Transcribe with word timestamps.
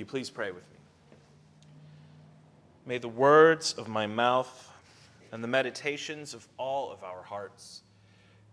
you 0.00 0.06
please 0.06 0.30
pray 0.30 0.50
with 0.50 0.64
me? 0.70 0.78
May 2.86 2.96
the 2.96 3.08
words 3.08 3.74
of 3.74 3.86
my 3.86 4.06
mouth 4.06 4.72
and 5.30 5.44
the 5.44 5.48
meditations 5.48 6.32
of 6.32 6.48
all 6.56 6.90
of 6.90 7.04
our 7.04 7.22
hearts 7.22 7.82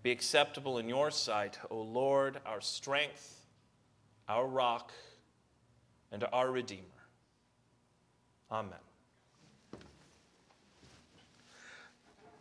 be 0.04 0.12
acceptable 0.12 0.78
in 0.78 0.90
your 0.90 1.10
sight, 1.10 1.58
O 1.72 1.82
Lord, 1.82 2.40
our 2.46 2.60
strength, 2.60 3.46
our 4.28 4.46
rock, 4.46 4.92
and 6.12 6.26
our 6.34 6.52
Redeemer. 6.52 6.84
Amen. 8.52 8.74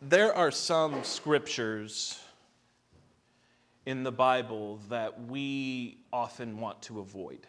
There 0.01 0.33
are 0.33 0.51
some 0.51 1.01
scriptures 1.03 2.19
in 3.85 4.03
the 4.03 4.11
Bible 4.11 4.81
that 4.89 5.27
we 5.27 5.97
often 6.11 6.59
want 6.59 6.81
to 6.83 6.99
avoid. 6.99 7.47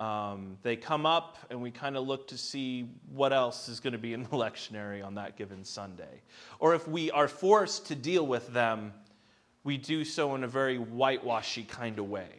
Um, 0.00 0.56
they 0.62 0.76
come 0.76 1.04
up, 1.04 1.36
and 1.50 1.60
we 1.60 1.70
kind 1.70 1.94
of 1.94 2.08
look 2.08 2.28
to 2.28 2.38
see 2.38 2.88
what 3.12 3.34
else 3.34 3.68
is 3.68 3.80
going 3.80 3.92
to 3.92 3.98
be 3.98 4.14
in 4.14 4.22
the 4.22 4.30
lectionary 4.30 5.04
on 5.04 5.14
that 5.16 5.36
given 5.36 5.62
Sunday. 5.62 6.22
Or 6.58 6.74
if 6.74 6.88
we 6.88 7.10
are 7.10 7.28
forced 7.28 7.86
to 7.88 7.94
deal 7.94 8.26
with 8.26 8.50
them, 8.54 8.94
we 9.62 9.76
do 9.76 10.06
so 10.06 10.34
in 10.34 10.42
a 10.42 10.48
very 10.48 10.78
whitewashy 10.78 11.64
kind 11.64 11.98
of 11.98 12.08
way. 12.08 12.30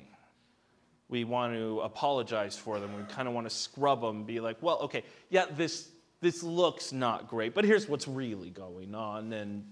We 1.08 1.23
want 1.23 1.53
to 1.53 1.81
apologize 1.81 2.58
for 2.58 2.80
them. 2.80 2.98
We 2.98 3.03
kind 3.03 3.27
of 3.27 3.36
want 3.36 3.48
to 3.48 3.55
scrub 3.55 4.02
them, 4.02 4.23
be 4.23 4.39
like, 4.39 4.58
well, 4.62 4.80
okay, 4.80 5.03
yeah, 5.30 5.45
this, 5.55 5.89
this 6.20 6.41
looks 6.41 6.91
not 6.91 7.28
great, 7.28 7.53
but 7.53 7.64
here's 7.64 7.88
what's 7.88 8.08
really 8.08 8.50
going 8.50 8.95
on. 8.95 9.34
And, 9.34 9.66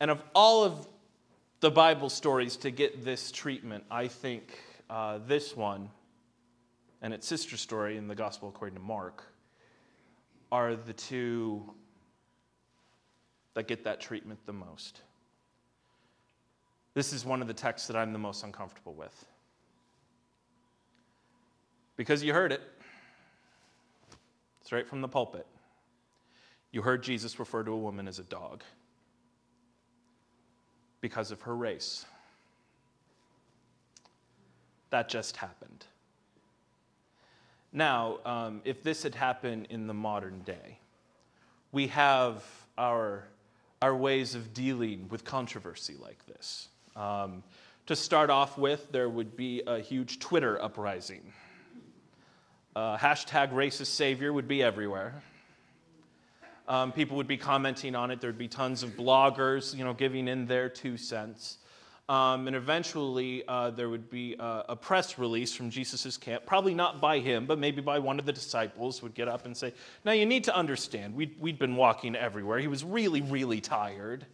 and 0.00 0.10
of 0.10 0.22
all 0.34 0.64
of 0.64 0.86
the 1.60 1.70
Bible 1.70 2.10
stories 2.10 2.56
to 2.58 2.70
get 2.70 3.06
this 3.06 3.32
treatment, 3.32 3.84
I 3.90 4.08
think 4.08 4.58
uh, 4.90 5.20
this 5.26 5.56
one 5.56 5.88
and 7.04 7.12
its 7.12 7.26
sister 7.26 7.58
story 7.58 7.98
in 7.98 8.08
the 8.08 8.14
Gospel 8.14 8.48
according 8.48 8.74
to 8.74 8.80
Mark 8.80 9.24
are 10.50 10.74
the 10.74 10.94
two 10.94 11.62
that 13.52 13.68
get 13.68 13.84
that 13.84 14.00
treatment 14.00 14.38
the 14.46 14.54
most. 14.54 15.02
This 16.94 17.12
is 17.12 17.26
one 17.26 17.42
of 17.42 17.46
the 17.46 17.52
texts 17.52 17.88
that 17.88 17.96
I'm 17.96 18.14
the 18.14 18.18
most 18.18 18.42
uncomfortable 18.42 18.94
with. 18.94 19.26
Because 21.96 22.24
you 22.24 22.32
heard 22.32 22.52
it 22.52 22.62
straight 24.64 24.88
from 24.88 25.02
the 25.02 25.08
pulpit. 25.08 25.46
You 26.72 26.80
heard 26.80 27.02
Jesus 27.02 27.38
refer 27.38 27.64
to 27.64 27.70
a 27.72 27.76
woman 27.76 28.08
as 28.08 28.18
a 28.18 28.24
dog 28.24 28.64
because 31.02 31.30
of 31.30 31.42
her 31.42 31.54
race. 31.54 32.06
That 34.88 35.10
just 35.10 35.36
happened. 35.36 35.84
Now, 37.76 38.20
um, 38.24 38.62
if 38.64 38.84
this 38.84 39.02
had 39.02 39.16
happened 39.16 39.66
in 39.68 39.88
the 39.88 39.94
modern 39.94 40.38
day, 40.42 40.78
we 41.72 41.88
have 41.88 42.44
our, 42.78 43.24
our 43.82 43.96
ways 43.96 44.36
of 44.36 44.54
dealing 44.54 45.08
with 45.08 45.24
controversy 45.24 45.96
like 46.00 46.24
this. 46.26 46.68
Um, 46.94 47.42
to 47.86 47.96
start 47.96 48.30
off 48.30 48.56
with, 48.56 48.92
there 48.92 49.08
would 49.08 49.36
be 49.36 49.62
a 49.66 49.80
huge 49.80 50.20
Twitter 50.20 50.62
uprising. 50.62 51.32
Uh, 52.76 52.96
hashtag 52.96 53.52
racist 53.52 53.86
savior 53.86 54.32
would 54.32 54.46
be 54.46 54.62
everywhere. 54.62 55.20
Um, 56.68 56.92
people 56.92 57.16
would 57.16 57.26
be 57.26 57.36
commenting 57.36 57.96
on 57.96 58.12
it. 58.12 58.20
There'd 58.20 58.38
be 58.38 58.48
tons 58.48 58.84
of 58.84 58.90
bloggers, 58.90 59.76
you 59.76 59.84
know, 59.84 59.94
giving 59.94 60.28
in 60.28 60.46
their 60.46 60.68
two 60.68 60.96
cents. 60.96 61.58
Um, 62.08 62.46
and 62.46 62.54
eventually, 62.54 63.44
uh, 63.48 63.70
there 63.70 63.88
would 63.88 64.10
be 64.10 64.36
a, 64.38 64.64
a, 64.70 64.76
press 64.76 65.18
release 65.18 65.54
from 65.54 65.70
Jesus' 65.70 66.18
camp, 66.18 66.44
probably 66.44 66.74
not 66.74 67.00
by 67.00 67.18
him, 67.18 67.46
but 67.46 67.58
maybe 67.58 67.80
by 67.80 67.98
one 67.98 68.18
of 68.18 68.26
the 68.26 68.32
disciples, 68.32 69.02
would 69.02 69.14
get 69.14 69.26
up 69.26 69.46
and 69.46 69.56
say, 69.56 69.72
Now, 70.04 70.12
you 70.12 70.26
need 70.26 70.44
to 70.44 70.54
understand, 70.54 71.14
we'd, 71.14 71.40
we'd 71.40 71.58
been 71.58 71.76
walking 71.76 72.14
everywhere. 72.14 72.58
He 72.58 72.68
was 72.68 72.84
really, 72.84 73.22
really 73.22 73.62
tired. 73.62 74.26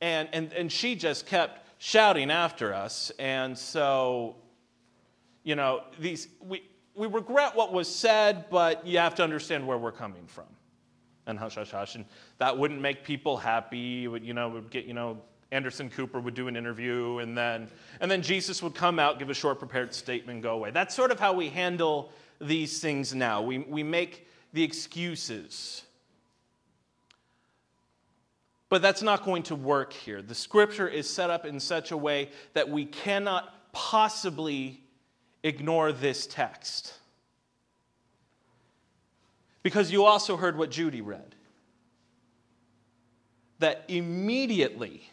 And, 0.00 0.30
and, 0.32 0.50
and 0.54 0.72
she 0.72 0.94
just 0.94 1.26
kept 1.26 1.68
shouting 1.76 2.30
after 2.30 2.72
us. 2.72 3.12
And 3.18 3.56
so, 3.56 4.36
you 5.42 5.56
know, 5.56 5.82
these, 5.98 6.28
we, 6.40 6.62
we 6.94 7.06
regret 7.06 7.54
what 7.54 7.70
was 7.70 7.94
said, 7.94 8.46
but 8.50 8.86
you 8.86 8.96
have 8.96 9.14
to 9.16 9.22
understand 9.22 9.66
where 9.66 9.76
we're 9.76 9.92
coming 9.92 10.26
from. 10.26 10.46
And 11.26 11.38
hush, 11.38 11.56
hush, 11.56 11.70
hush. 11.70 11.96
And 11.96 12.06
that 12.38 12.56
wouldn't 12.56 12.80
make 12.80 13.04
people 13.04 13.36
happy. 13.36 14.04
It 14.04 14.08
would, 14.08 14.24
you 14.24 14.32
know, 14.32 14.48
would 14.48 14.70
get, 14.70 14.86
you 14.86 14.94
know, 14.94 15.18
Anderson 15.52 15.90
Cooper 15.90 16.20
would 16.20 16.34
do 16.34 16.46
an 16.46 16.56
interview, 16.56 17.18
and 17.18 17.36
then, 17.36 17.68
and 18.00 18.10
then 18.10 18.22
Jesus 18.22 18.62
would 18.62 18.74
come 18.74 18.98
out, 18.98 19.18
give 19.18 19.30
a 19.30 19.34
short 19.34 19.58
prepared 19.58 19.92
statement, 19.92 20.36
and 20.36 20.42
go 20.42 20.54
away. 20.54 20.70
That's 20.70 20.94
sort 20.94 21.10
of 21.10 21.18
how 21.18 21.32
we 21.32 21.48
handle 21.48 22.12
these 22.40 22.80
things 22.80 23.14
now. 23.14 23.42
We, 23.42 23.58
we 23.58 23.82
make 23.82 24.28
the 24.52 24.62
excuses. 24.62 25.82
But 28.68 28.80
that's 28.82 29.02
not 29.02 29.24
going 29.24 29.42
to 29.44 29.56
work 29.56 29.92
here. 29.92 30.22
The 30.22 30.34
scripture 30.34 30.86
is 30.86 31.10
set 31.10 31.30
up 31.30 31.44
in 31.44 31.58
such 31.58 31.90
a 31.90 31.96
way 31.96 32.30
that 32.52 32.68
we 32.68 32.84
cannot 32.84 33.72
possibly 33.72 34.80
ignore 35.42 35.90
this 35.90 36.28
text. 36.28 36.94
Because 39.64 39.90
you 39.90 40.04
also 40.04 40.36
heard 40.36 40.56
what 40.56 40.70
Judy 40.70 41.00
read. 41.00 41.34
That 43.58 43.84
immediately 43.88 45.09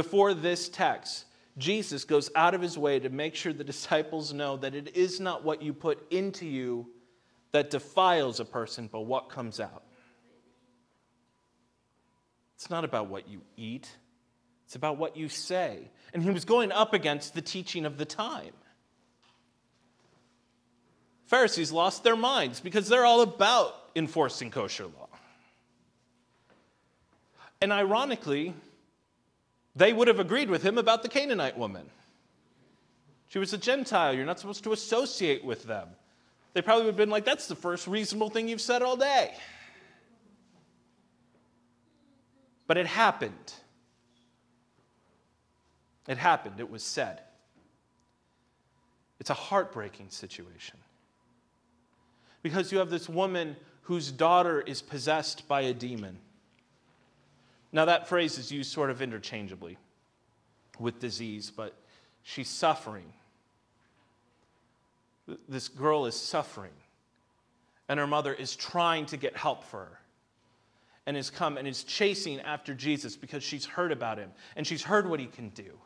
before 0.00 0.32
this 0.32 0.70
text, 0.70 1.26
Jesus 1.58 2.04
goes 2.04 2.30
out 2.34 2.54
of 2.54 2.62
his 2.62 2.78
way 2.78 2.98
to 3.00 3.10
make 3.10 3.34
sure 3.34 3.52
the 3.52 3.62
disciples 3.62 4.32
know 4.32 4.56
that 4.56 4.74
it 4.74 4.96
is 4.96 5.20
not 5.20 5.44
what 5.44 5.60
you 5.60 5.74
put 5.74 6.10
into 6.10 6.46
you 6.46 6.88
that 7.52 7.68
defiles 7.68 8.40
a 8.40 8.46
person, 8.46 8.88
but 8.90 9.02
what 9.02 9.28
comes 9.28 9.60
out. 9.60 9.82
It's 12.54 12.70
not 12.70 12.82
about 12.82 13.08
what 13.08 13.28
you 13.28 13.42
eat, 13.58 13.90
it's 14.64 14.74
about 14.74 14.96
what 14.96 15.18
you 15.18 15.28
say. 15.28 15.90
And 16.14 16.22
he 16.22 16.30
was 16.30 16.46
going 16.46 16.72
up 16.72 16.94
against 16.94 17.34
the 17.34 17.42
teaching 17.42 17.84
of 17.84 17.98
the 17.98 18.06
time. 18.06 18.54
Pharisees 21.26 21.72
lost 21.72 22.04
their 22.04 22.16
minds 22.16 22.58
because 22.58 22.88
they're 22.88 23.04
all 23.04 23.20
about 23.20 23.74
enforcing 23.94 24.50
kosher 24.50 24.84
law. 24.84 25.10
And 27.60 27.70
ironically, 27.70 28.54
they 29.76 29.92
would 29.92 30.08
have 30.08 30.20
agreed 30.20 30.50
with 30.50 30.62
him 30.62 30.78
about 30.78 31.02
the 31.02 31.08
Canaanite 31.08 31.56
woman. 31.56 31.86
She 33.28 33.38
was 33.38 33.52
a 33.52 33.58
Gentile. 33.58 34.12
You're 34.12 34.26
not 34.26 34.40
supposed 34.40 34.64
to 34.64 34.72
associate 34.72 35.44
with 35.44 35.64
them. 35.64 35.88
They 36.52 36.62
probably 36.62 36.84
would 36.84 36.90
have 36.90 36.96
been 36.96 37.10
like, 37.10 37.24
that's 37.24 37.46
the 37.46 37.54
first 37.54 37.86
reasonable 37.86 38.28
thing 38.28 38.48
you've 38.48 38.60
said 38.60 38.82
all 38.82 38.96
day. 38.96 39.32
But 42.66 42.76
it 42.76 42.86
happened. 42.86 43.52
It 46.08 46.18
happened. 46.18 46.58
It 46.58 46.70
was 46.70 46.82
said. 46.82 47.20
It's 49.20 49.30
a 49.30 49.34
heartbreaking 49.34 50.10
situation. 50.10 50.78
Because 52.42 52.72
you 52.72 52.78
have 52.78 52.90
this 52.90 53.08
woman 53.08 53.54
whose 53.82 54.10
daughter 54.10 54.60
is 54.60 54.82
possessed 54.82 55.46
by 55.46 55.62
a 55.62 55.74
demon. 55.74 56.18
Now, 57.72 57.84
that 57.84 58.08
phrase 58.08 58.38
is 58.38 58.50
used 58.50 58.72
sort 58.72 58.90
of 58.90 59.00
interchangeably 59.00 59.78
with 60.78 60.98
disease, 60.98 61.52
but 61.54 61.74
she's 62.22 62.48
suffering. 62.48 63.12
This 65.48 65.68
girl 65.68 66.06
is 66.06 66.16
suffering, 66.16 66.72
and 67.88 68.00
her 68.00 68.06
mother 68.06 68.32
is 68.34 68.56
trying 68.56 69.06
to 69.06 69.16
get 69.16 69.36
help 69.36 69.64
for 69.64 69.80
her 69.80 70.00
and 71.06 71.16
has 71.16 71.30
come 71.30 71.56
and 71.56 71.66
is 71.66 71.84
chasing 71.84 72.40
after 72.40 72.74
Jesus 72.74 73.16
because 73.16 73.42
she's 73.42 73.64
heard 73.64 73.92
about 73.92 74.18
him 74.18 74.30
and 74.56 74.66
she's 74.66 74.82
heard 74.82 75.08
what 75.08 75.18
he 75.18 75.26
can 75.26 75.48
do. 75.50 75.78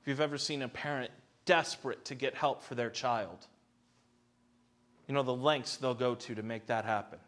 If 0.00 0.08
you've 0.08 0.20
ever 0.20 0.38
seen 0.38 0.62
a 0.62 0.68
parent 0.68 1.10
desperate 1.44 2.04
to 2.06 2.14
get 2.14 2.34
help 2.34 2.62
for 2.62 2.74
their 2.74 2.90
child, 2.90 3.46
you 5.06 5.14
know 5.14 5.22
the 5.22 5.34
lengths 5.34 5.76
they'll 5.76 5.94
go 5.94 6.14
to 6.14 6.34
to 6.34 6.42
make 6.42 6.66
that 6.66 6.84
happen. 6.84 7.18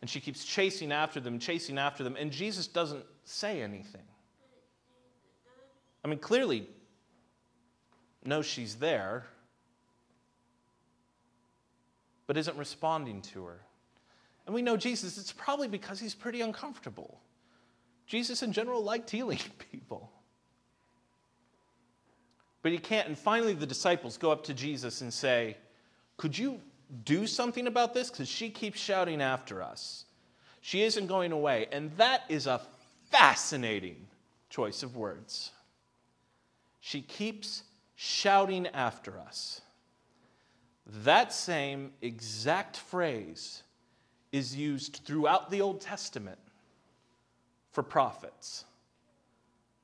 And 0.00 0.08
she 0.08 0.20
keeps 0.20 0.44
chasing 0.44 0.92
after 0.92 1.20
them, 1.20 1.38
chasing 1.38 1.78
after 1.78 2.02
them, 2.02 2.16
and 2.18 2.30
Jesus 2.30 2.66
doesn't 2.66 3.04
say 3.24 3.62
anything. 3.62 4.02
I 6.04 6.08
mean, 6.08 6.18
clearly 6.18 6.66
knows 8.24 8.46
she's 8.46 8.76
there, 8.76 9.26
but 12.26 12.36
isn't 12.36 12.56
responding 12.56 13.20
to 13.22 13.44
her. 13.44 13.60
And 14.46 14.54
we 14.54 14.62
know 14.62 14.76
Jesus, 14.76 15.18
it's 15.18 15.32
probably 15.32 15.68
because 15.68 16.00
he's 16.00 16.14
pretty 16.14 16.40
uncomfortable. 16.40 17.20
Jesus, 18.06 18.42
in 18.42 18.52
general, 18.52 18.82
liked 18.82 19.10
healing 19.10 19.38
people. 19.70 20.10
But 22.62 22.72
he 22.72 22.78
can't. 22.78 23.08
And 23.08 23.18
finally, 23.18 23.52
the 23.52 23.66
disciples 23.66 24.16
go 24.16 24.30
up 24.30 24.44
to 24.44 24.54
Jesus 24.54 25.00
and 25.00 25.12
say, 25.12 25.56
Could 26.16 26.36
you 26.36 26.60
do 27.04 27.26
something 27.26 27.66
about 27.66 27.94
this 27.94 28.10
because 28.10 28.28
she 28.28 28.50
keeps 28.50 28.80
shouting 28.80 29.22
after 29.22 29.62
us. 29.62 30.04
She 30.60 30.82
isn't 30.82 31.06
going 31.06 31.32
away. 31.32 31.66
And 31.72 31.90
that 31.96 32.22
is 32.28 32.46
a 32.46 32.60
fascinating 33.10 34.06
choice 34.48 34.82
of 34.82 34.96
words. 34.96 35.52
she 36.80 37.02
keeps 37.02 37.62
shouting 37.94 38.66
after 38.68 39.18
us. 39.18 39.60
That 41.04 41.32
same 41.32 41.92
exact 42.00 42.78
phrase 42.78 43.62
is 44.32 44.56
used 44.56 45.02
throughout 45.04 45.50
the 45.50 45.60
Old 45.60 45.80
Testament 45.80 46.38
for 47.70 47.82
prophets. 47.82 48.64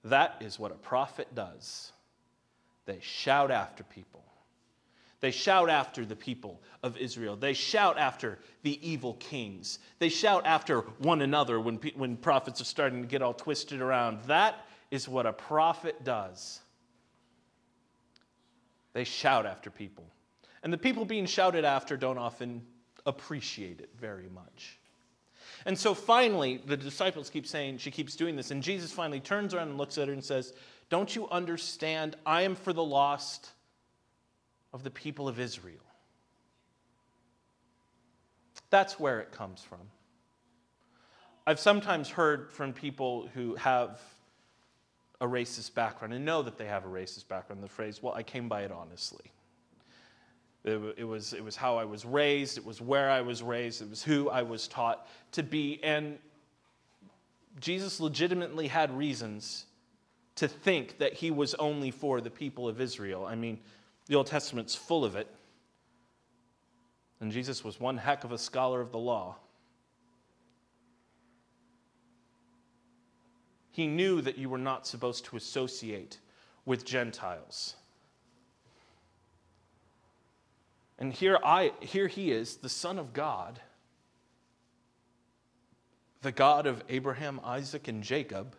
That 0.05 0.37
is 0.41 0.59
what 0.59 0.73
a 0.73 0.77
prophet 0.77 1.35
does. 1.35 1.93
They 2.87 2.99
shout 3.01 3.51
after 3.51 3.85
people. 3.85 4.25
They 5.21 5.31
shout 5.31 5.71
after 5.71 6.05
the 6.05 6.17
people 6.17 6.63
of 6.83 6.97
Israel. 6.99 7.37
They 7.37 7.55
shout 7.55 7.99
after 7.99 8.39
the 8.63 8.79
evil 8.87 9.15
kings. 9.15 9.79
They 9.99 10.11
shout 10.11 10.45
after 10.45 10.81
one 10.99 11.23
another 11.23 11.59
when, 11.59 11.77
when 11.95 12.17
prophets 12.17 12.61
are 12.61 12.67
starting 12.67 13.01
to 13.03 13.09
get 13.09 13.23
all 13.23 13.33
twisted 13.33 13.81
around. 13.81 14.21
That 14.27 14.67
is 14.91 15.09
what 15.09 15.27
a 15.27 15.33
prophet 15.33 16.05
does. 16.05 16.61
They 18.93 19.05
shout 19.05 19.47
after 19.47 19.71
people. 19.71 20.07
And 20.63 20.73
the 20.73 20.79
people 20.79 21.05
being 21.05 21.27
shouted 21.27 21.65
after 21.65 21.97
don't 21.97 22.19
often 22.19 22.63
appreciate 23.07 23.81
it 23.81 23.91
very 23.99 24.29
much. 24.29 24.79
And 25.65 25.79
so 25.79 25.95
finally, 25.95 26.61
the 26.65 26.77
disciples 26.77 27.31
keep 27.31 27.47
saying, 27.47 27.79
she 27.79 27.91
keeps 27.91 28.17
doing 28.17 28.37
this. 28.37 28.51
And 28.51 28.63
Jesus 28.63 28.93
finally 28.93 29.21
turns 29.21 29.55
around 29.55 29.69
and 29.69 29.79
looks 29.79 29.97
at 29.97 30.09
her 30.09 30.15
and 30.15 30.25
says, 30.25 30.53
Don't 30.91 31.15
you 31.15 31.29
understand? 31.29 32.17
I 32.27 32.43
am 32.43 32.55
for 32.55 32.73
the 32.73 32.85
lost 32.85 33.51
of 34.77 34.83
the 34.83 34.91
people 34.91 35.27
of 35.27 35.41
Israel. 35.41 35.81
That's 38.69 39.01
where 39.01 39.21
it 39.21 39.33
comes 39.33 39.63
from. 39.63 39.81
I've 41.47 41.59
sometimes 41.59 42.11
heard 42.11 42.53
from 42.53 42.75
people 42.75 43.27
who 43.33 43.55
have 43.55 43.99
a 45.23 45.27
racist 45.27 45.73
background 45.73 46.13
and 46.13 46.27
know 46.27 46.43
that 46.43 46.59
they 46.59 46.67
have 46.67 46.85
a 46.85 46.89
racist 46.89 47.27
background 47.27 47.63
the 47.63 47.69
phrase, 47.69 48.03
well, 48.03 48.13
I 48.13 48.23
came 48.23 48.51
by 48.51 48.65
it 48.65 48.71
honestly. 48.71 49.33
It, 50.63 50.79
it, 50.99 51.05
was, 51.05 51.33
it 51.33 51.43
was 51.43 51.57
how 51.57 51.79
I 51.79 51.87
was 51.87 52.05
raised, 52.05 52.59
it 52.59 52.67
was 52.67 52.83
where 52.83 53.09
I 53.09 53.23
was 53.23 53.43
raised, 53.43 53.81
it 53.81 53.89
was 53.89 54.03
who 54.03 54.29
I 54.29 54.43
was 54.43 54.69
taught 54.69 55.09
to 55.33 55.43
be. 55.43 55.83
And 55.83 56.19
Jesus 57.61 57.99
legitimately 57.99 58.69
had 58.69 58.95
reasons 58.95 59.65
to 60.35 60.47
think 60.47 60.99
that 60.99 61.15
he 61.15 61.31
was 61.31 61.55
only 61.55 61.91
for 61.91 62.21
the 62.21 62.31
people 62.31 62.69
of 62.69 62.79
Israel. 62.79 63.25
I 63.25 63.37
mean, 63.37 63.59
the 64.07 64.15
Old 64.15 64.27
Testament's 64.27 64.75
full 64.75 65.05
of 65.05 65.17
it. 65.17 65.29
And 67.21 67.33
Jesus 67.33 67.65
was 67.65 67.81
one 67.81 67.97
heck 67.97 68.25
of 68.25 68.33
a 68.33 68.39
scholar 68.39 68.81
of 68.81 68.93
the 68.93 68.99
law. 68.99 69.37
He 73.71 73.87
knew 73.87 74.21
that 74.23 74.39
you 74.39 74.49
were 74.49 74.59
not 74.59 74.87
supposed 74.87 75.27
to 75.27 75.37
associate 75.37 76.19
with 76.65 76.85
Gentiles. 76.85 77.77
And 80.99 81.13
here, 81.13 81.39
I, 81.45 81.73
here 81.81 82.09
he 82.09 82.33
is, 82.33 82.57
the 82.57 82.71
Son 82.71 82.99
of 82.99 83.13
God, 83.13 83.61
the 86.23 86.33
God 86.33 86.67
of 86.67 86.83
Abraham, 86.89 87.39
Isaac, 87.45 87.87
and 87.89 88.03
Jacob. 88.03 88.57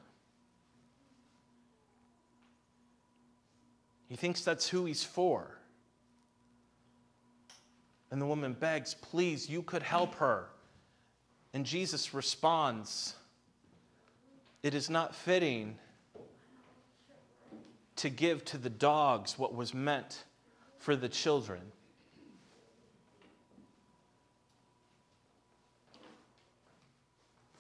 He 4.07 4.15
thinks 4.15 4.42
that's 4.42 4.69
who 4.69 4.86
he's 4.86 5.04
for. 5.04 5.57
And 8.09 8.21
the 8.21 8.25
woman 8.25 8.54
begs, 8.54 8.94
Please, 8.94 9.50
you 9.50 9.62
could 9.62 9.83
help 9.83 10.15
her. 10.15 10.48
And 11.54 11.65
Jesus 11.65 12.13
responds, 12.13 13.15
It 14.63 14.74
is 14.74 14.89
not 14.89 15.13
fitting 15.13 15.77
to 17.98 18.09
give 18.09 18.45
to 18.45 18.57
the 18.57 18.69
dogs 18.69 19.38
what 19.38 19.54
was 19.54 19.74
meant 19.74 20.24
for 20.77 20.95
the 20.95 21.09
children. 21.09 21.62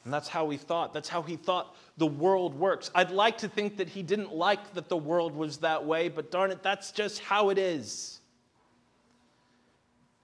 And 0.07 0.13
that's 0.13 0.29
how 0.29 0.49
he 0.49 0.55
thought. 0.55 0.93
That's 0.93 1.09
how 1.09 1.21
he 1.21 1.35
thought 1.35 1.75
the 1.97 2.07
world 2.07 2.55
works. 2.55 2.89
I'd 2.95 3.11
like 3.11 3.39
to 3.39 3.49
think 3.49 3.75
that 3.75 3.89
he 3.89 4.01
didn't 4.01 4.33
like 4.33 4.73
that 4.75 4.87
the 4.87 4.95
world 4.95 5.35
was 5.35 5.57
that 5.57 5.83
way, 5.83 6.07
but 6.07 6.31
darn 6.31 6.49
it, 6.49 6.63
that's 6.63 6.93
just 6.93 7.19
how 7.19 7.49
it 7.49 7.57
is. 7.57 8.21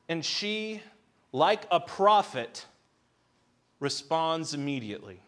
And 0.07 0.23
she, 0.23 0.81
like 1.33 1.65
a 1.69 1.81
prophet, 1.81 2.65
responds 3.81 4.53
immediately. 4.53 5.19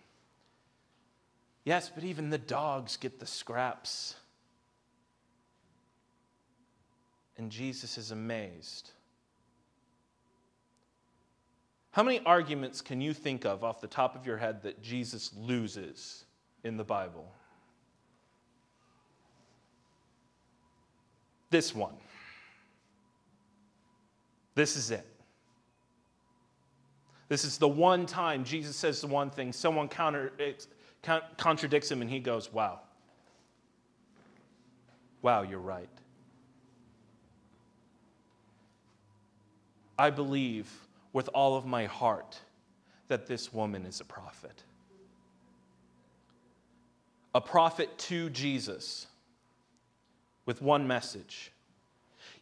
Yes, 1.66 1.92
but 1.94 2.06
even 2.06 2.30
the 2.30 2.38
dogs 2.38 2.96
get 2.96 3.20
the 3.20 3.28
scraps. 3.28 4.16
And 7.38 7.52
Jesus 7.52 7.98
is 7.98 8.12
amazed. 8.12 8.92
How 11.96 12.04
many 12.04 12.20
arguments 12.26 12.82
can 12.82 13.00
you 13.00 13.14
think 13.14 13.46
of 13.46 13.64
off 13.64 13.80
the 13.80 13.88
top 13.88 14.18
of 14.18 14.26
your 14.28 14.36
head 14.36 14.64
that 14.64 14.84
Jesus 14.84 15.32
loses 15.38 16.26
in 16.66 16.76
the 16.76 16.84
Bible? 16.84 17.32
This 21.52 21.74
one. 21.74 21.94
This 24.56 24.76
is 24.76 24.92
it. 24.92 25.08
This 27.30 27.46
is 27.46 27.58
the 27.58 27.70
one 27.70 28.06
time 28.06 28.44
Jesus 28.44 28.76
says 28.76 29.00
the 29.00 29.08
one 29.08 29.30
thing, 29.30 29.54
someone 29.54 29.88
counter, 29.88 30.34
contradicts 31.38 31.90
him, 31.90 32.02
and 32.02 32.10
he 32.10 32.20
goes, 32.20 32.52
Wow. 32.52 32.82
Wow, 35.22 35.44
you're 35.44 35.60
right. 35.60 35.88
I 39.98 40.10
believe 40.10 40.70
with 41.16 41.30
all 41.30 41.56
of 41.56 41.66
my 41.66 41.86
heart 41.86 42.38
that 43.08 43.26
this 43.26 43.54
woman 43.54 43.86
is 43.86 44.02
a 44.02 44.04
prophet. 44.04 44.64
A 47.34 47.40
prophet 47.40 47.98
to 48.00 48.30
Jesus 48.30 49.08
with 50.46 50.62
one 50.62 50.86
message 50.88 51.54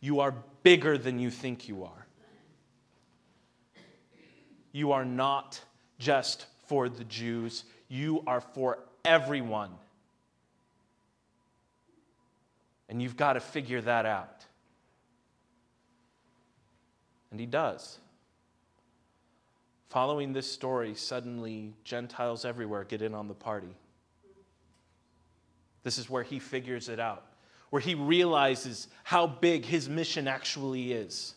You 0.01 0.21
are 0.21 0.33
bigger 0.63 0.97
than 0.97 1.19
you 1.19 1.29
think 1.29 1.67
you 1.67 1.83
are. 1.83 2.07
You 4.71 4.91
are 4.93 5.05
not 5.05 5.61
just 5.99 6.47
for 6.65 6.89
the 6.89 7.03
Jews, 7.03 7.65
you 7.89 8.23
are 8.25 8.41
for 8.41 8.79
everyone. 9.05 9.69
And 12.89 13.03
you've 13.03 13.17
got 13.17 13.33
to 13.33 13.39
figure 13.39 13.81
that 13.81 14.07
out. 14.07 14.45
And 17.29 17.39
he 17.39 17.45
does. 17.45 17.99
Following 19.93 20.33
this 20.33 20.51
story, 20.51 20.95
suddenly 20.95 21.75
Gentiles 21.83 22.45
everywhere 22.45 22.83
get 22.83 23.03
in 23.03 23.13
on 23.13 23.27
the 23.27 23.35
party. 23.35 23.75
This 25.83 25.99
is 25.99 26.09
where 26.09 26.23
he 26.23 26.39
figures 26.39 26.89
it 26.89 26.99
out, 26.99 27.23
where 27.69 27.79
he 27.79 27.93
realizes 27.93 28.87
how 29.03 29.27
big 29.27 29.63
his 29.63 29.87
mission 29.87 30.27
actually 30.27 30.93
is. 30.93 31.35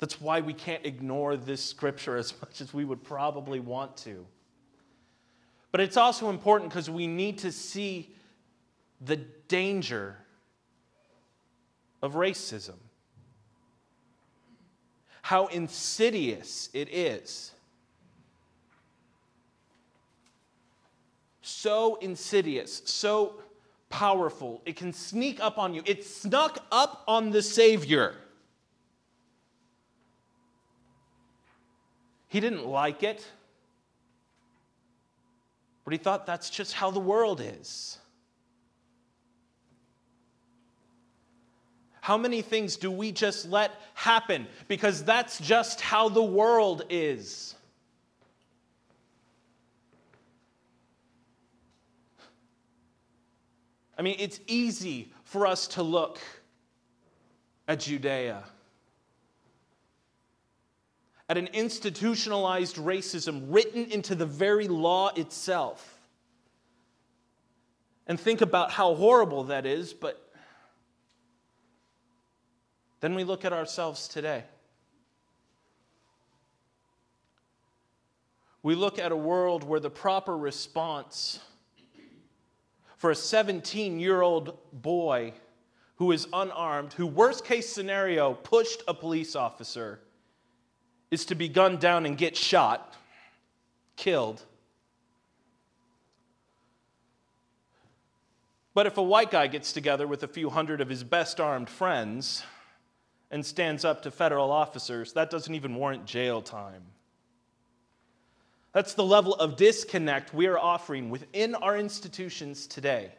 That's 0.00 0.20
why 0.20 0.42
we 0.42 0.52
can't 0.52 0.84
ignore 0.84 1.38
this 1.38 1.64
scripture 1.64 2.18
as 2.18 2.34
much 2.42 2.60
as 2.60 2.74
we 2.74 2.84
would 2.84 3.02
probably 3.02 3.58
want 3.58 3.96
to. 3.98 4.26
But 5.70 5.80
it's 5.80 5.96
also 5.96 6.28
important 6.28 6.70
because 6.70 6.90
we 6.90 7.06
need 7.06 7.38
to 7.38 7.52
see 7.52 8.14
the 9.00 9.16
danger 9.48 10.18
of 12.02 12.16
racism 12.16 12.76
how 15.22 15.46
insidious 15.46 16.68
it 16.74 16.92
is. 16.92 17.52
So 21.40 21.96
insidious, 21.96 22.82
so 22.84 23.36
powerful. 23.88 24.60
It 24.66 24.76
can 24.76 24.92
sneak 24.92 25.40
up 25.40 25.58
on 25.58 25.74
you. 25.74 25.82
It 25.86 26.04
snuck 26.04 26.58
up 26.70 27.04
on 27.06 27.30
the 27.30 27.40
Savior. 27.40 28.16
He 32.28 32.40
didn't 32.40 32.66
like 32.66 33.02
it, 33.02 33.26
but 35.84 35.92
he 35.92 35.98
thought 35.98 36.26
that's 36.26 36.50
just 36.50 36.72
how 36.72 36.90
the 36.90 37.00
world 37.00 37.40
is. 37.40 37.98
How 42.02 42.18
many 42.18 42.42
things 42.42 42.76
do 42.76 42.90
we 42.90 43.12
just 43.12 43.48
let 43.48 43.70
happen 43.94 44.48
because 44.66 45.04
that's 45.04 45.38
just 45.38 45.80
how 45.80 46.08
the 46.08 46.22
world 46.22 46.82
is? 46.90 47.54
I 53.96 54.02
mean, 54.02 54.16
it's 54.18 54.40
easy 54.48 55.12
for 55.22 55.46
us 55.46 55.68
to 55.68 55.84
look 55.84 56.18
at 57.68 57.78
Judea, 57.78 58.42
at 61.28 61.38
an 61.38 61.46
institutionalized 61.52 62.78
racism 62.78 63.44
written 63.46 63.84
into 63.92 64.16
the 64.16 64.26
very 64.26 64.66
law 64.66 65.10
itself, 65.14 66.00
and 68.08 68.18
think 68.18 68.40
about 68.40 68.72
how 68.72 68.96
horrible 68.96 69.44
that 69.44 69.66
is, 69.66 69.92
but 69.92 70.31
then 73.02 73.16
we 73.16 73.24
look 73.24 73.44
at 73.44 73.52
ourselves 73.52 74.06
today. 74.06 74.44
We 78.62 78.76
look 78.76 79.00
at 79.00 79.10
a 79.10 79.16
world 79.16 79.64
where 79.64 79.80
the 79.80 79.90
proper 79.90 80.38
response 80.38 81.40
for 82.96 83.10
a 83.10 83.16
17 83.16 83.98
year 83.98 84.22
old 84.22 84.56
boy 84.72 85.34
who 85.96 86.12
is 86.12 86.28
unarmed, 86.32 86.92
who, 86.92 87.08
worst 87.08 87.44
case 87.44 87.68
scenario, 87.68 88.34
pushed 88.34 88.84
a 88.86 88.94
police 88.94 89.34
officer, 89.34 89.98
is 91.10 91.24
to 91.24 91.34
be 91.34 91.48
gunned 91.48 91.80
down 91.80 92.06
and 92.06 92.16
get 92.16 92.36
shot, 92.36 92.94
killed. 93.96 94.44
But 98.74 98.86
if 98.86 98.96
a 98.96 99.02
white 99.02 99.32
guy 99.32 99.48
gets 99.48 99.72
together 99.72 100.06
with 100.06 100.22
a 100.22 100.28
few 100.28 100.50
hundred 100.50 100.80
of 100.80 100.88
his 100.88 101.02
best 101.02 101.40
armed 101.40 101.68
friends 101.68 102.44
and 103.32 103.44
stands 103.44 103.84
up 103.84 104.02
to 104.02 104.10
federal 104.10 104.52
officers, 104.52 105.14
that 105.14 105.30
doesn't 105.30 105.54
even 105.54 105.74
warrant 105.74 106.04
jail 106.04 106.42
time. 106.42 106.82
That's 108.72 108.94
the 108.94 109.04
level 109.04 109.34
of 109.34 109.56
disconnect 109.56 110.32
we 110.32 110.46
are 110.46 110.58
offering 110.58 111.10
within 111.10 111.54
our 111.54 111.76
institutions 111.76 112.66
today. 112.66 113.10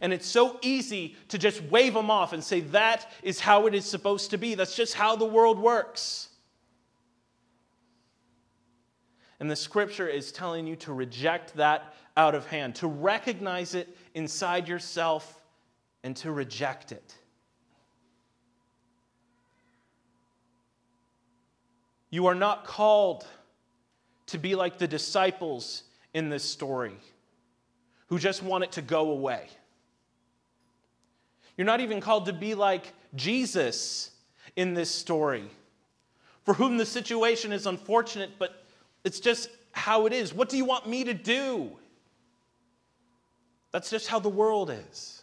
And 0.00 0.12
it's 0.12 0.26
so 0.26 0.58
easy 0.62 1.16
to 1.28 1.38
just 1.38 1.62
wave 1.64 1.94
them 1.94 2.10
off 2.10 2.32
and 2.32 2.42
say 2.42 2.60
that 2.60 3.10
is 3.22 3.40
how 3.40 3.66
it 3.66 3.74
is 3.74 3.84
supposed 3.84 4.30
to 4.30 4.38
be. 4.38 4.54
That's 4.54 4.76
just 4.76 4.94
how 4.94 5.16
the 5.16 5.24
world 5.24 5.58
works. 5.58 6.28
And 9.38 9.50
the 9.50 9.56
scripture 9.56 10.08
is 10.08 10.32
telling 10.32 10.66
you 10.66 10.76
to 10.76 10.92
reject 10.92 11.54
that 11.56 11.94
out 12.16 12.34
of 12.34 12.46
hand, 12.46 12.74
to 12.76 12.86
recognize 12.86 13.74
it 13.74 13.96
inside 14.14 14.68
yourself, 14.68 15.42
and 16.04 16.16
to 16.16 16.30
reject 16.30 16.92
it. 16.92 17.14
You 22.12 22.26
are 22.26 22.34
not 22.34 22.66
called 22.66 23.26
to 24.26 24.38
be 24.38 24.54
like 24.54 24.76
the 24.76 24.86
disciples 24.86 25.82
in 26.12 26.28
this 26.28 26.44
story 26.44 26.94
who 28.08 28.18
just 28.18 28.42
want 28.42 28.64
it 28.64 28.72
to 28.72 28.82
go 28.82 29.10
away. 29.10 29.48
You're 31.56 31.64
not 31.64 31.80
even 31.80 32.02
called 32.02 32.26
to 32.26 32.34
be 32.34 32.54
like 32.54 32.92
Jesus 33.14 34.10
in 34.54 34.74
this 34.74 34.90
story, 34.90 35.48
for 36.44 36.52
whom 36.52 36.76
the 36.76 36.84
situation 36.84 37.50
is 37.50 37.66
unfortunate, 37.66 38.32
but 38.38 38.62
it's 39.04 39.18
just 39.18 39.48
how 39.72 40.04
it 40.04 40.12
is. 40.12 40.34
What 40.34 40.50
do 40.50 40.58
you 40.58 40.66
want 40.66 40.86
me 40.86 41.04
to 41.04 41.14
do? 41.14 41.72
That's 43.70 43.88
just 43.88 44.06
how 44.08 44.18
the 44.18 44.28
world 44.28 44.70
is. 44.90 45.22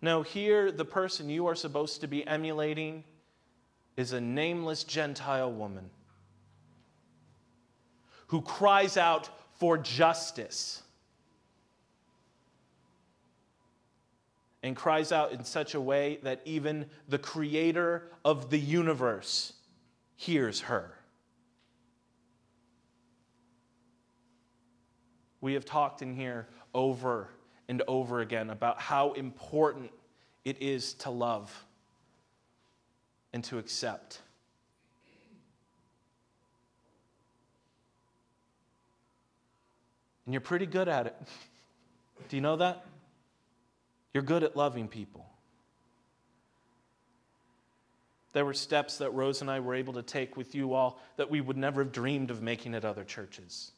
No, 0.00 0.22
here, 0.22 0.72
the 0.72 0.86
person 0.86 1.28
you 1.28 1.46
are 1.46 1.54
supposed 1.54 2.00
to 2.00 2.06
be 2.06 2.26
emulating 2.26 3.04
is 3.96 4.12
a 4.12 4.20
nameless 4.20 4.84
Gentile 4.84 5.52
woman 5.52 5.90
who 8.28 8.42
cries 8.42 8.96
out 8.96 9.30
for 9.58 9.78
justice 9.78 10.82
and 14.62 14.74
cries 14.74 15.12
out 15.12 15.32
in 15.32 15.44
such 15.44 15.74
a 15.74 15.80
way 15.80 16.18
that 16.22 16.40
even 16.44 16.86
the 17.08 17.18
creator 17.18 18.10
of 18.24 18.50
the 18.50 18.58
universe 18.58 19.52
hears 20.16 20.60
her. 20.62 20.92
We 25.40 25.54
have 25.54 25.64
talked 25.64 26.02
in 26.02 26.14
here 26.14 26.48
over 26.74 27.28
and 27.68 27.82
over 27.86 28.20
again 28.20 28.50
about 28.50 28.80
how 28.80 29.12
important 29.12 29.90
it 30.44 30.60
is 30.60 30.94
to 30.94 31.10
love 31.10 31.64
and 33.36 33.44
to 33.44 33.58
accept. 33.58 34.22
And 40.24 40.32
you're 40.32 40.40
pretty 40.40 40.64
good 40.64 40.88
at 40.88 41.06
it. 41.06 41.14
Do 42.30 42.36
you 42.36 42.40
know 42.40 42.56
that? 42.56 42.86
You're 44.14 44.22
good 44.22 44.42
at 44.42 44.56
loving 44.56 44.88
people. 44.88 45.26
There 48.32 48.46
were 48.46 48.54
steps 48.54 48.96
that 48.98 49.12
Rose 49.12 49.42
and 49.42 49.50
I 49.50 49.60
were 49.60 49.74
able 49.74 49.92
to 49.92 50.02
take 50.02 50.38
with 50.38 50.54
you 50.54 50.72
all 50.72 50.98
that 51.18 51.30
we 51.30 51.42
would 51.42 51.58
never 51.58 51.84
have 51.84 51.92
dreamed 51.92 52.30
of 52.30 52.40
making 52.40 52.74
at 52.74 52.86
other 52.86 53.04
churches. 53.04 53.70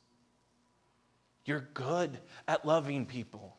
You're 1.44 1.66
good 1.74 2.16
at 2.46 2.64
loving 2.64 3.06
people. 3.06 3.56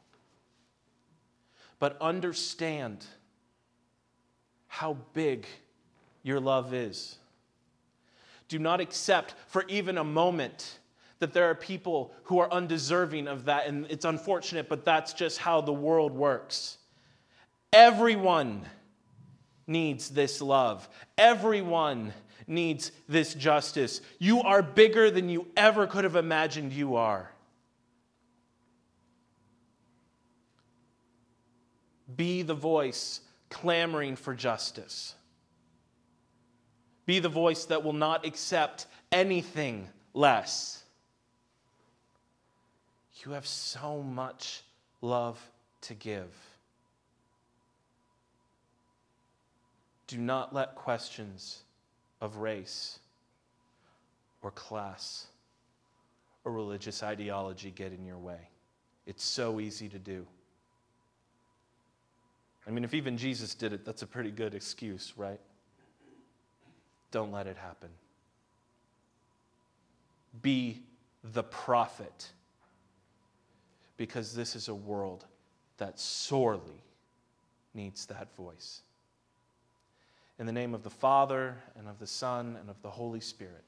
But 1.78 1.98
understand 2.00 3.06
how 4.68 4.96
big 5.14 5.46
your 6.24 6.40
love 6.40 6.74
is. 6.74 7.18
Do 8.48 8.60
not 8.60 8.82
accept 8.82 9.36
for 9.48 9.64
even 9.68 9.98
a 9.98 10.04
moment 10.04 10.80
that 11.20 11.34
there 11.34 11.50
are 11.50 11.56
people 11.56 12.14
who 12.24 12.40
are 12.40 12.52
undeserving 12.52 13.28
of 13.28 13.46
that, 13.46 13.68
and 13.68 13.86
it's 13.90 14.06
unfortunate, 14.06 14.70
but 14.70 14.86
that's 14.86 15.14
just 15.14 15.38
how 15.38 15.62
the 15.62 15.74
world 15.74 16.14
works. 16.14 16.78
Everyone 17.72 18.66
needs 19.68 20.10
this 20.10 20.42
love, 20.42 20.90
everyone 21.18 22.14
needs 22.48 22.92
this 23.08 23.36
justice. 23.36 24.02
You 24.18 24.42
are 24.42 24.64
bigger 24.64 25.12
than 25.12 25.30
you 25.30 25.48
ever 25.56 25.86
could 25.86 26.04
have 26.04 26.16
imagined 26.16 26.74
you 26.74 26.96
are. 26.96 27.30
Be 32.16 32.42
the 32.42 32.56
voice 32.56 33.22
clamoring 33.52 34.16
for 34.16 34.34
justice. 34.34 35.14
Be 37.10 37.18
the 37.18 37.28
voice 37.28 37.66
that 37.66 37.84
will 37.84 37.94
not 37.94 38.24
accept 38.24 38.86
anything 39.12 39.90
less. 40.14 40.84
You 43.26 43.32
have 43.32 43.48
so 43.48 44.04
much 44.04 44.62
love 45.02 45.42
to 45.82 45.96
give. 45.96 46.32
Do 50.06 50.20
not 50.20 50.54
let 50.54 50.76
questions 50.76 51.64
of 52.22 52.38
race 52.38 53.00
or 54.44 54.52
class 54.52 55.26
or 56.46 56.52
religious 56.52 57.02
ideology 57.02 57.72
get 57.72 57.92
in 57.92 58.06
your 58.06 58.20
way. 58.20 58.50
It's 59.08 59.24
so 59.24 59.60
easy 59.60 59.90
to 59.90 59.98
do. 59.98 60.28
I 62.68 62.70
mean, 62.70 62.84
if 62.84 62.94
even 62.94 63.18
Jesus 63.18 63.56
did 63.56 63.74
it, 63.74 63.84
that's 63.84 64.04
a 64.04 64.08
pretty 64.08 64.30
good 64.30 64.54
excuse, 64.54 65.14
right? 65.18 65.40
Don't 67.12 67.32
let 67.32 67.48
it 67.48 67.58
happen. 67.58 67.90
Be 70.42 70.82
the 71.24 71.44
prophet 71.44 72.32
because 73.98 74.34
this 74.34 74.56
is 74.56 74.68
a 74.68 74.76
world 74.76 75.26
that 75.78 76.00
sorely 76.00 76.84
needs 77.74 78.06
that 78.06 78.34
voice. 78.36 78.82
In 80.38 80.46
the 80.46 80.52
name 80.54 80.74
of 80.74 80.84
the 80.84 80.90
Father, 80.90 81.58
and 81.78 81.88
of 81.88 82.00
the 82.00 82.08
Son, 82.08 82.58
and 82.60 82.70
of 82.70 82.82
the 82.82 82.90
Holy 82.90 83.20
Spirit. 83.20 83.64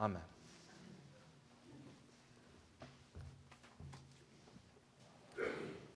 Amen. 0.00 0.22